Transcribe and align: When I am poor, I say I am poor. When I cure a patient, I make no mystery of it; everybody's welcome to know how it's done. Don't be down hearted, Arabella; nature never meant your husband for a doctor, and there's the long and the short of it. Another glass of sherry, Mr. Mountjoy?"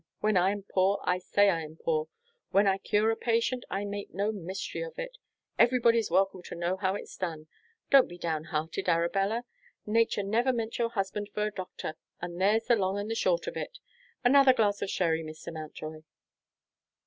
When 0.19 0.35
I 0.35 0.49
am 0.49 0.63
poor, 0.63 0.99
I 1.03 1.19
say 1.19 1.47
I 1.51 1.61
am 1.61 1.75
poor. 1.75 2.07
When 2.49 2.65
I 2.65 2.79
cure 2.79 3.11
a 3.11 3.15
patient, 3.15 3.63
I 3.69 3.85
make 3.85 4.11
no 4.11 4.31
mystery 4.31 4.81
of 4.81 4.97
it; 4.97 5.19
everybody's 5.59 6.09
welcome 6.09 6.41
to 6.45 6.55
know 6.55 6.77
how 6.77 6.95
it's 6.95 7.15
done. 7.15 7.45
Don't 7.91 8.07
be 8.09 8.17
down 8.17 8.45
hearted, 8.45 8.89
Arabella; 8.89 9.43
nature 9.85 10.23
never 10.23 10.51
meant 10.51 10.79
your 10.79 10.89
husband 10.89 11.29
for 11.35 11.43
a 11.45 11.51
doctor, 11.51 11.97
and 12.19 12.41
there's 12.41 12.63
the 12.63 12.75
long 12.75 12.97
and 12.97 13.11
the 13.11 13.15
short 13.15 13.45
of 13.45 13.55
it. 13.55 13.77
Another 14.23 14.53
glass 14.53 14.81
of 14.81 14.89
sherry, 14.89 15.21
Mr. 15.23 15.53
Mountjoy?" 15.53 16.01